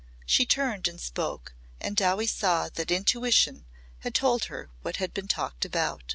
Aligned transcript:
She 0.25 0.47
turned 0.47 0.87
and 0.87 0.99
spoke 0.99 1.53
and 1.79 1.95
Dowie 1.95 2.25
saw 2.25 2.69
that 2.69 2.89
intuition 2.89 3.67
had 3.99 4.15
told 4.15 4.45
her 4.45 4.71
what 4.81 4.95
had 4.95 5.13
been 5.13 5.27
talked 5.27 5.63
about. 5.63 6.01